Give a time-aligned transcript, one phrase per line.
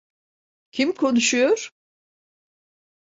[0.71, 1.71] Kim konuşuyor?